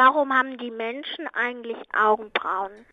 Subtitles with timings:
[0.00, 2.86] warum haben die Menschen eigentlich Augenbrauen?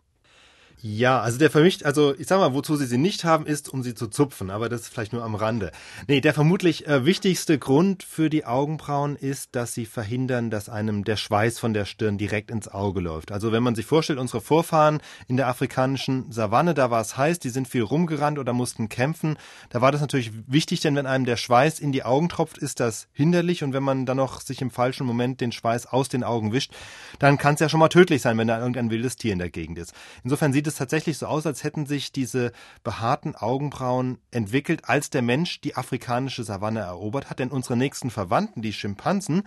[0.79, 3.81] Ja, also der vermischt, also ich sag mal, wozu sie sie nicht haben, ist, um
[3.81, 5.71] sie zu zupfen, aber das ist vielleicht nur am Rande.
[6.07, 11.03] Nee, der vermutlich äh, wichtigste Grund für die Augenbrauen ist, dass sie verhindern, dass einem
[11.03, 13.31] der Schweiß von der Stirn direkt ins Auge läuft.
[13.31, 17.39] Also wenn man sich vorstellt, unsere Vorfahren in der afrikanischen Savanne, da war es heiß,
[17.39, 19.35] die sind viel rumgerannt oder mussten kämpfen.
[19.69, 22.79] Da war das natürlich wichtig, denn wenn einem der Schweiß in die Augen tropft, ist
[22.79, 26.23] das hinderlich und wenn man dann noch sich im falschen Moment den Schweiß aus den
[26.23, 26.71] Augen wischt,
[27.17, 29.49] dann kann es ja schon mal tödlich sein, wenn da irgendein wildes Tier in der
[29.49, 29.95] Gegend ist.
[30.23, 32.51] Insofern sieht sieht es tatsächlich so aus, als hätten sich diese
[32.83, 37.39] behaarten Augenbrauen entwickelt, als der Mensch die afrikanische Savanne erobert hat.
[37.39, 39.43] Denn unsere nächsten Verwandten, die Schimpansen,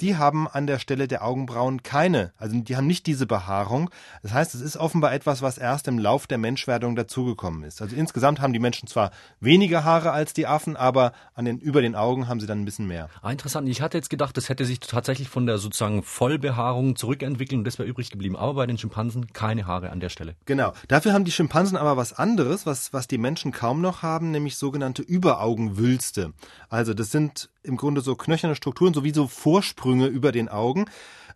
[0.00, 3.90] die haben an der Stelle der Augenbrauen keine, also die haben nicht diese Behaarung.
[4.22, 7.82] Das heißt, es ist offenbar etwas, was erst im Lauf der Menschwerdung dazugekommen ist.
[7.82, 9.10] Also insgesamt haben die Menschen zwar
[9.40, 12.64] weniger Haare als die Affen, aber an den, über den Augen haben sie dann ein
[12.64, 13.08] bisschen mehr.
[13.20, 13.68] Ah, interessant.
[13.68, 17.78] Ich hatte jetzt gedacht, das hätte sich tatsächlich von der sozusagen Vollbehaarung zurückentwickelt und das
[17.78, 18.36] wäre übrig geblieben.
[18.36, 20.34] Aber bei den Schimpansen keine Haare an der Stelle.
[20.46, 20.72] Genau.
[20.88, 24.56] Dafür haben die Schimpansen aber was anderes, was, was die Menschen kaum noch haben, nämlich
[24.56, 26.32] sogenannte Überaugenwülste.
[26.68, 30.86] Also das sind im Grunde so knöcherne Strukturen, so wie so Vorsprünge über den Augen.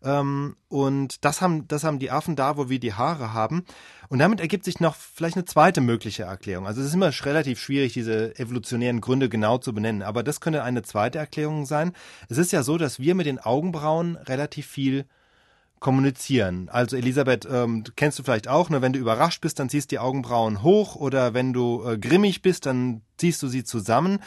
[0.03, 3.65] Ähm, und das haben, das haben die Affen da, wo wir die Haare haben.
[4.09, 6.67] Und damit ergibt sich noch vielleicht eine zweite mögliche Erklärung.
[6.67, 10.03] Also es ist immer relativ schwierig, diese evolutionären Gründe genau zu benennen.
[10.03, 11.93] Aber das könnte eine zweite Erklärung sein.
[12.29, 15.07] Es ist ja so, dass wir mit den Augenbrauen relativ viel
[15.79, 16.69] kommunizieren.
[16.71, 19.95] Also Elisabeth, ähm, kennst du vielleicht auch, ne, wenn du überrascht bist, dann ziehst du
[19.95, 24.21] die Augenbrauen hoch oder wenn du äh, grimmig bist, dann ziehst du sie zusammen.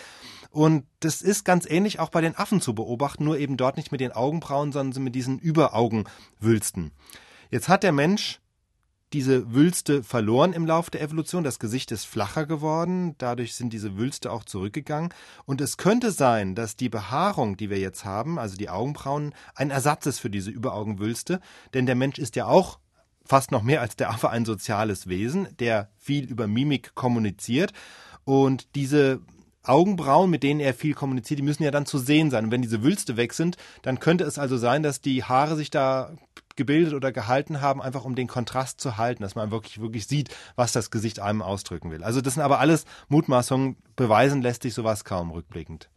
[0.51, 3.91] Und das ist ganz ähnlich auch bei den Affen zu beobachten, nur eben dort nicht
[3.91, 6.91] mit den Augenbrauen, sondern mit diesen Überaugenwülsten.
[7.51, 8.39] Jetzt hat der Mensch
[9.13, 11.43] diese Wülste verloren im Laufe der Evolution.
[11.43, 13.15] Das Gesicht ist flacher geworden.
[13.17, 15.13] Dadurch sind diese Wülste auch zurückgegangen.
[15.45, 19.71] Und es könnte sein, dass die Behaarung, die wir jetzt haben, also die Augenbrauen, ein
[19.71, 21.39] Ersatz ist für diese Überaugenwülste.
[21.73, 22.79] Denn der Mensch ist ja auch
[23.25, 27.73] fast noch mehr als der Affe ein soziales Wesen, der viel über Mimik kommuniziert.
[28.25, 29.21] Und diese
[29.69, 32.45] Augenbrauen, mit denen er viel kommuniziert, die müssen ja dann zu sehen sein.
[32.45, 35.69] Und wenn diese Wülste weg sind, dann könnte es also sein, dass die Haare sich
[35.69, 36.11] da
[36.55, 40.35] gebildet oder gehalten haben, einfach um den Kontrast zu halten, dass man wirklich, wirklich sieht,
[40.55, 42.03] was das Gesicht einem ausdrücken will.
[42.03, 45.89] Also das sind aber alles Mutmaßungen, beweisen lässt sich sowas kaum rückblickend.